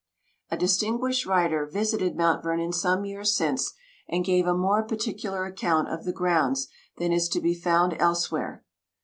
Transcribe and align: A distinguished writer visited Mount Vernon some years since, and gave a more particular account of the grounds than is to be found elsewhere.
A 0.49 0.57
distinguished 0.57 1.27
writer 1.27 1.63
visited 1.67 2.15
Mount 2.15 2.41
Vernon 2.43 2.73
some 2.73 3.05
years 3.05 3.37
since, 3.37 3.75
and 4.09 4.25
gave 4.25 4.47
a 4.47 4.55
more 4.57 4.81
particular 4.81 5.45
account 5.45 5.89
of 5.89 6.05
the 6.05 6.11
grounds 6.11 6.69
than 6.97 7.11
is 7.11 7.29
to 7.29 7.39
be 7.39 7.53
found 7.53 7.95
elsewhere. 7.99 8.63